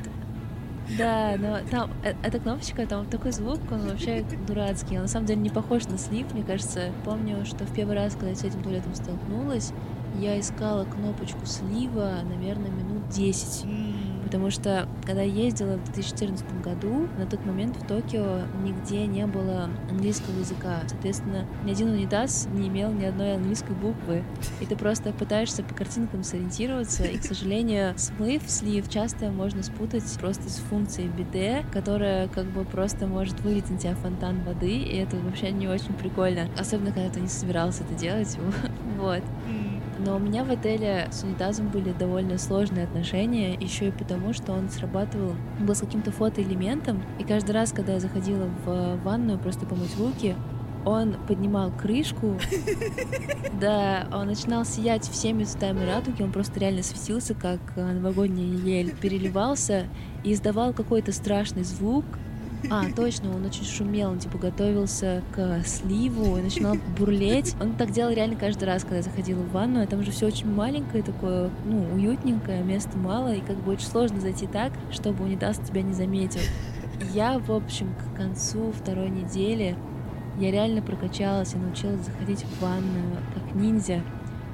Да, 0.97 1.35
но 1.37 1.59
там 1.69 1.91
э, 2.03 2.15
эта 2.23 2.39
кнопочка, 2.39 2.87
там 2.87 3.05
такой 3.05 3.31
звук, 3.31 3.59
он 3.71 3.87
вообще 3.87 4.25
дурацкий. 4.47 4.95
Он 4.95 5.03
на 5.03 5.07
самом 5.07 5.27
деле 5.27 5.41
не 5.41 5.51
похож 5.51 5.85
на 5.85 5.99
слив, 5.99 6.33
мне 6.33 6.43
кажется. 6.43 6.91
Помню, 7.05 7.45
что 7.45 7.65
в 7.65 7.73
первый 7.73 7.95
раз, 7.95 8.13
когда 8.13 8.29
я 8.29 8.35
с 8.35 8.43
этим 8.43 8.63
туалетом 8.63 8.95
столкнулась, 8.95 9.73
я 10.17 10.39
искала 10.39 10.85
кнопочку 10.85 11.45
слива, 11.45 12.21
наверное, 12.23 12.71
минут 12.71 13.09
10 13.09 13.65
потому 14.29 14.51
что 14.51 14.87
когда 15.07 15.23
я 15.23 15.45
ездила 15.45 15.77
в 15.77 15.85
2014 15.85 16.61
году, 16.61 17.07
на 17.17 17.25
тот 17.25 17.43
момент 17.47 17.75
в 17.77 17.87
Токио 17.87 18.41
нигде 18.63 19.07
не 19.07 19.25
было 19.25 19.71
английского 19.89 20.37
языка. 20.37 20.81
Соответственно, 20.87 21.47
ни 21.65 21.71
один 21.71 21.89
унитаз 21.89 22.47
не 22.53 22.67
имел 22.67 22.91
ни 22.91 23.05
одной 23.05 23.37
английской 23.37 23.71
буквы. 23.71 24.23
И 24.59 24.67
ты 24.67 24.75
просто 24.75 25.13
пытаешься 25.13 25.63
по 25.63 25.73
картинкам 25.73 26.23
сориентироваться, 26.23 27.05
и, 27.05 27.17
к 27.17 27.23
сожалению, 27.23 27.97
смыв, 27.97 28.43
слив 28.45 28.87
часто 28.87 29.31
можно 29.31 29.63
спутать 29.63 30.03
просто 30.19 30.47
с 30.47 30.57
функцией 30.57 31.09
биде, 31.09 31.65
которая 31.73 32.27
как 32.27 32.45
бы 32.45 32.65
просто 32.65 33.07
может 33.07 33.39
вылить 33.41 33.67
на 33.71 33.79
тебя 33.79 33.95
фонтан 33.95 34.43
воды, 34.43 34.77
и 34.77 34.95
это 34.97 35.17
вообще 35.17 35.49
не 35.49 35.67
очень 35.67 35.93
прикольно. 35.95 36.47
Особенно, 36.55 36.91
когда 36.91 37.09
ты 37.09 37.19
не 37.19 37.29
собирался 37.29 37.83
это 37.83 37.95
делать. 37.95 38.37
Вот. 38.99 39.23
Но 39.99 40.15
у 40.15 40.19
меня 40.19 40.45
в 40.45 40.51
отеле 40.51 41.09
с 41.11 41.23
унитазом 41.23 41.67
были 41.69 41.91
довольно 41.91 42.37
сложные 42.37 42.85
отношения, 42.85 43.53
еще 43.55 43.89
и 43.89 43.91
потому, 43.91 44.33
что 44.33 44.53
он 44.53 44.69
срабатывал, 44.69 45.35
был 45.59 45.75
с 45.75 45.79
каким-то 45.79 46.11
фотоэлементом, 46.11 47.03
и 47.19 47.23
каждый 47.23 47.51
раз, 47.51 47.73
когда 47.73 47.93
я 47.93 47.99
заходила 47.99 48.49
в 48.65 48.97
ванную 49.03 49.37
просто 49.37 49.65
помыть 49.65 49.97
руки, 49.99 50.35
он 50.85 51.15
поднимал 51.27 51.71
крышку, 51.71 52.39
да, 53.59 54.07
он 54.13 54.27
начинал 54.27 54.63
сиять 54.63 55.07
всеми 55.09 55.43
цветами 55.43 55.85
радуги, 55.85 56.23
он 56.23 56.31
просто 56.31 56.59
реально 56.59 56.83
светился, 56.83 57.33
как 57.33 57.59
новогодняя 57.75 58.47
ель, 58.47 58.95
переливался 58.95 59.87
и 60.23 60.31
издавал 60.31 60.73
какой-то 60.73 61.11
страшный 61.11 61.63
звук, 61.63 62.05
А, 62.71 62.85
точно, 62.95 63.35
он 63.35 63.45
очень 63.45 63.65
шумел, 63.65 64.11
он 64.11 64.19
типа 64.19 64.37
готовился 64.37 65.23
к 65.33 65.61
сливу 65.65 66.37
и 66.37 66.41
начинал 66.41 66.75
бурлеть. 66.97 67.55
Он 67.61 67.73
так 67.73 67.91
делал 67.91 68.11
реально 68.11 68.35
каждый 68.35 68.65
раз, 68.65 68.83
когда 68.83 68.97
я 68.97 69.01
заходила 69.01 69.39
в 69.41 69.51
ванну. 69.51 69.85
Там 69.87 70.03
же 70.03 70.11
все 70.11 70.27
очень 70.27 70.51
маленькое 70.51 71.03
такое, 71.03 71.49
ну, 71.65 71.93
уютненькое, 71.93 72.63
места 72.63 72.97
мало, 72.97 73.33
и 73.33 73.41
как 73.41 73.57
бы 73.57 73.71
очень 73.71 73.87
сложно 73.87 74.19
зайти 74.19 74.47
так, 74.47 74.73
чтобы 74.91 75.23
унитаз 75.23 75.57
тебя 75.57 75.81
не 75.81 75.93
заметил. 75.93 76.41
Я, 77.13 77.39
в 77.39 77.51
общем, 77.51 77.93
к 77.95 78.17
концу 78.17 78.73
второй 78.73 79.09
недели 79.09 79.75
я 80.39 80.51
реально 80.51 80.81
прокачалась 80.81 81.53
и 81.53 81.57
научилась 81.57 82.05
заходить 82.05 82.43
в 82.43 82.61
ванную 82.61 83.17
как 83.33 83.55
ниндзя 83.55 84.01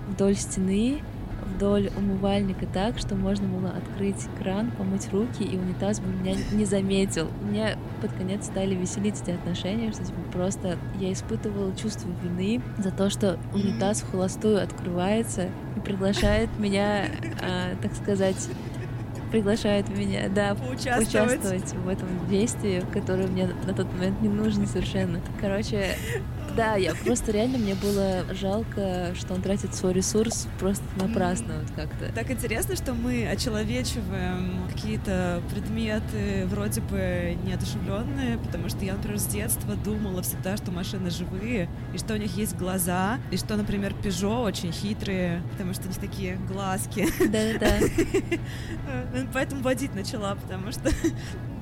вдоль 0.08 0.36
стены, 0.36 1.02
вдоль 1.46 1.90
умывальника 1.98 2.66
так, 2.66 2.98
что 2.98 3.16
можно 3.16 3.48
было 3.48 3.70
открыть 3.70 4.28
кран, 4.40 4.72
помыть 4.72 5.12
руки, 5.12 5.44
и 5.44 5.58
унитаз 5.58 6.00
бы 6.00 6.08
меня 6.08 6.36
не 6.52 6.66
заметил. 6.66 7.30
Меня 7.42 7.78
под 8.02 8.12
конец 8.14 8.46
стали 8.46 8.75
веселить 8.75 9.22
эти 9.22 9.32
отношения, 9.32 9.92
что 9.92 10.04
типа, 10.04 10.20
просто 10.32 10.78
я 11.00 11.14
испытывала 11.14 11.75
чувство 11.75 12.10
вины 12.24 12.62
за 12.78 12.92
то, 12.92 13.10
что 13.10 13.38
унитаз 13.54 14.02
в 14.02 14.12
холостую 14.12 14.62
открывается 14.62 15.50
и 15.75 15.80
приглашает 15.80 16.50
меня, 16.58 17.06
а, 17.42 17.75
так 17.82 17.94
сказать, 17.96 18.50
приглашает 19.32 19.90
меня, 19.90 20.30
да, 20.30 20.56
Поучаствовать. 20.56 21.10
участвовать 21.10 21.74
в 21.74 21.88
этом 21.90 22.08
действии, 22.30 22.84
которое 22.94 23.28
мне 23.28 23.50
на 23.66 23.74
тот 23.74 23.92
момент 23.94 24.22
не 24.22 24.30
нужно 24.30 24.66
совершенно. 24.66 25.20
Короче, 25.42 25.96
да, 26.56 26.76
я 26.76 26.94
просто 26.96 27.32
реально 27.32 27.58
мне 27.58 27.76
было 27.76 28.26
жалко, 28.34 29.14
что 29.16 29.34
он 29.34 29.42
тратит 29.42 29.76
свой 29.76 29.94
ресурс 29.94 30.48
просто 30.60 30.84
напрасно 30.96 31.56
вот 31.60 31.72
как-то. 31.76 32.12
Так 32.14 32.32
интересно, 32.32 32.76
что 32.76 32.94
мы 32.94 33.28
очеловечиваем 33.28 34.68
какие-то 34.72 35.42
предметы 35.52 36.46
вроде 36.46 36.82
бы 36.82 37.38
неодушевленные, 37.44 38.38
потому 38.38 38.70
что 38.70 38.86
я, 38.86 38.94
например, 38.94 39.20
с 39.20 39.26
детства 39.26 39.76
думала 39.76 40.22
всегда, 40.22 40.58
что 40.58 40.72
машины 40.72 41.10
живые, 41.10 41.70
и 41.94 41.98
что 41.98 42.14
у 42.14 42.18
них 42.18 42.36
есть 42.38 42.56
глаза, 42.56 43.20
и 43.32 43.38
что, 43.38 43.56
например, 43.56 43.94
Peugeot 44.04 44.44
очень 44.44 44.72
хитрые, 44.72 45.42
потому 45.52 45.74
что 45.74 45.84
у 45.84 45.88
них 45.88 45.98
такие 45.98 46.36
глазки. 46.48 47.08
Да-да-да. 47.20 47.80
Поэтому 49.34 49.62
водить 49.62 49.94
начала, 49.94 50.36
потому 50.36 50.72
что 50.72 50.90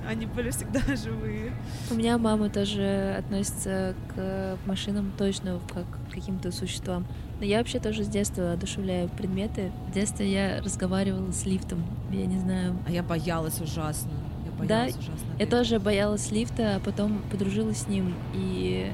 они 0.08 0.26
были 0.26 0.52
всегда 0.52 0.80
живые. 0.96 1.54
У 1.92 1.96
меня 1.96 2.18
мама 2.18 2.50
тоже 2.50 3.16
относится 3.18 3.96
к 4.14 4.58
машинам 4.66 5.12
точно 5.18 5.60
как 5.74 5.86
к 5.86 6.14
каким-то 6.14 6.52
существам. 6.52 7.06
Но 7.40 7.46
я 7.46 7.60
вообще 7.60 7.80
тоже 7.80 8.04
с 8.04 8.08
детства 8.08 8.54
одушевляю 8.54 9.10
предметы. 9.10 9.72
В 9.90 9.92
детстве 9.92 10.32
я 10.32 10.62
разговаривала 10.62 11.32
с 11.32 11.46
лифтом. 11.46 11.84
Я 12.12 12.26
не 12.26 12.40
знаю. 12.40 12.78
А 12.88 12.92
я 12.92 13.04
боялась 13.04 13.60
ужасно. 13.60 14.12
Я 14.46 14.52
Да, 14.52 14.58
боялась 14.60 14.96
ужасно. 14.96 15.28
Я 15.40 15.48
тоже 15.48 15.80
боялась 15.80 16.32
лифта, 16.32 16.76
а 16.76 16.80
потом 16.80 17.22
подружилась 17.32 17.80
с 17.80 17.88
ним. 17.88 18.14
И 18.34 18.92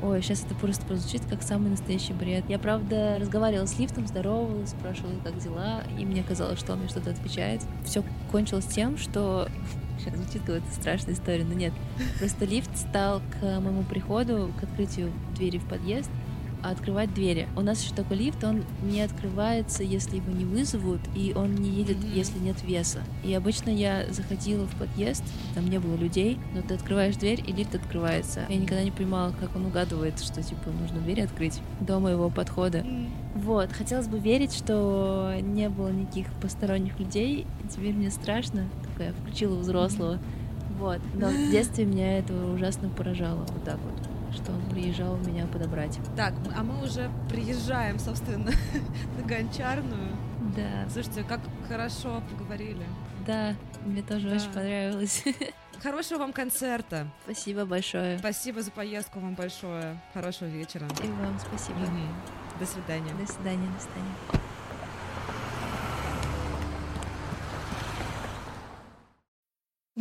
Ой, 0.00 0.22
сейчас 0.22 0.44
это 0.44 0.54
просто 0.54 0.86
прозвучит 0.86 1.22
как 1.28 1.42
самый 1.42 1.70
настоящий 1.70 2.12
бред. 2.12 2.44
Я, 2.48 2.60
правда, 2.60 3.16
разговаривала 3.18 3.66
с 3.66 3.78
лифтом, 3.80 4.06
здоровалась, 4.06 4.70
спрашивала, 4.70 5.12
как 5.24 5.36
дела, 5.38 5.82
и 5.98 6.04
мне 6.04 6.22
казалось, 6.22 6.60
что 6.60 6.74
он 6.74 6.80
мне 6.80 6.88
что-то 6.88 7.10
отвечает. 7.10 7.62
Все 7.84 8.04
кончилось 8.30 8.66
тем, 8.66 8.96
что... 8.96 9.48
Сейчас 9.98 10.14
звучит 10.14 10.42
какая-то 10.42 10.72
страшная 10.72 11.14
история, 11.14 11.44
но 11.44 11.54
нет. 11.54 11.72
Просто 12.18 12.44
лифт 12.44 12.70
стал 12.76 13.20
к 13.40 13.60
моему 13.60 13.82
приходу, 13.82 14.50
к 14.58 14.62
открытию 14.62 15.12
двери 15.36 15.58
в 15.58 15.64
подъезд, 15.64 16.10
а 16.60 16.70
открывать 16.70 17.14
двери. 17.14 17.46
У 17.56 17.60
нас 17.60 17.80
еще 17.82 17.94
такой 17.94 18.16
лифт, 18.16 18.42
он 18.42 18.64
не 18.82 19.00
открывается, 19.00 19.84
если 19.84 20.16
его 20.16 20.32
не 20.32 20.44
вызовут, 20.44 21.00
и 21.14 21.32
он 21.36 21.54
не 21.54 21.70
едет, 21.70 21.98
Мгм. 21.98 22.12
если 22.12 22.38
нет 22.40 22.56
веса. 22.64 22.98
И 23.24 23.32
обычно 23.32 23.70
я 23.70 24.06
заходила 24.10 24.66
в 24.66 24.74
подъезд, 24.74 25.22
там 25.54 25.70
не 25.70 25.78
было 25.78 25.94
людей, 25.94 26.36
но 26.54 26.62
ты 26.62 26.74
открываешь 26.74 27.14
дверь, 27.14 27.44
и 27.46 27.52
лифт 27.52 27.76
открывается. 27.76 28.44
Я 28.48 28.56
никогда 28.56 28.82
не 28.82 28.90
понимала, 28.90 29.32
как 29.38 29.54
он 29.54 29.66
угадывает, 29.66 30.18
что, 30.20 30.42
типа, 30.42 30.70
нужно 30.70 30.98
дверь 31.00 31.22
открыть 31.22 31.60
до 31.78 32.00
моего 32.00 32.28
подхода. 32.28 32.78
М. 32.78 33.08
Вот, 33.36 33.70
хотелось 33.72 34.08
бы 34.08 34.18
верить, 34.18 34.52
что 34.52 35.34
не 35.40 35.68
было 35.68 35.90
никаких 35.92 36.26
посторонних 36.42 36.98
людей, 36.98 37.46
теперь 37.72 37.92
мне 37.94 38.10
страшно. 38.10 38.64
Такая 38.98 39.12
включила 39.12 39.56
взрослого. 39.56 40.18
Вот. 40.78 41.00
Но 41.14 41.28
в 41.28 41.50
детстве 41.50 41.84
меня 41.84 42.18
это 42.18 42.34
ужасно 42.34 42.88
поражало. 42.88 43.46
Вот 43.48 43.64
так 43.64 43.78
вот. 43.78 44.34
Что 44.34 44.52
он 44.52 44.60
приезжал 44.70 45.16
меня 45.18 45.46
подобрать. 45.46 45.98
Так, 46.16 46.34
а 46.56 46.62
мы 46.62 46.84
уже 46.84 47.10
приезжаем, 47.30 47.98
собственно, 47.98 48.50
на 49.18 49.22
Гончарную. 49.26 50.16
Да, 50.56 50.88
Слушайте, 50.92 51.22
как 51.24 51.40
хорошо 51.68 52.22
поговорили. 52.30 52.82
да, 53.26 53.54
мне 53.86 54.02
тоже 54.02 54.28
Да. 54.30 54.36
очень 54.36 54.50
понравилось. 54.52 55.24
Хорошего 55.82 56.18
вам 56.18 56.32
концерта. 56.32 57.06
Спасибо 57.24 57.64
большое. 57.64 58.18
Спасибо 58.18 58.62
за 58.62 58.70
поездку 58.72 59.20
вам 59.20 59.34
большое. 59.34 60.00
Хорошего 60.12 60.48
вечера. 60.48 60.86
И 61.04 61.06
вам 61.06 61.38
спасибо. 61.38 61.78
Мгм. 61.78 62.08
До 62.58 62.66
свидания. 62.66 63.12
До 63.18 63.32
свидания, 63.32 63.68
до 63.76 63.80
свидания. 63.82 64.47